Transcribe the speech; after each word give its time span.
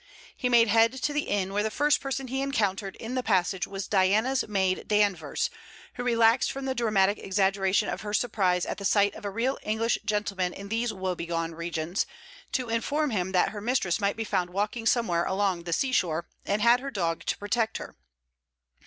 He 0.35 0.49
made 0.49 0.67
head 0.67 0.93
to 1.03 1.13
the 1.13 1.25
inn, 1.29 1.53
where 1.53 1.61
the 1.61 1.69
first 1.69 2.01
person 2.01 2.25
he 2.27 2.41
encountered 2.41 2.95
in 2.95 3.13
the 3.13 3.21
passage 3.21 3.67
was 3.67 3.87
Diana's 3.87 4.47
maid 4.47 4.87
Danvers, 4.87 5.51
who 5.93 6.03
relaxed 6.03 6.51
from 6.51 6.65
the 6.65 6.73
dramatic 6.73 7.19
exaggeration 7.19 7.87
of 7.87 8.01
her 8.01 8.11
surprise 8.11 8.65
at 8.65 8.79
the 8.79 8.83
sight 8.83 9.13
of 9.13 9.25
a 9.25 9.29
real 9.29 9.59
English 9.61 9.99
gentleman 10.03 10.53
in 10.53 10.69
these 10.69 10.91
woebegone 10.91 11.51
regions, 11.51 12.07
to 12.51 12.67
inform 12.67 13.11
him 13.11 13.31
that 13.33 13.49
her 13.49 13.61
mistress 13.61 13.99
might 13.99 14.17
be 14.17 14.23
found 14.23 14.49
walking 14.49 14.87
somewhere 14.87 15.23
along 15.23 15.65
the 15.65 15.71
sea 15.71 15.91
shore, 15.91 16.25
and 16.47 16.63
had 16.63 16.79
her 16.79 16.89
dog 16.89 17.23
to 17.25 17.37
protect 17.37 17.77
her. 17.77 17.95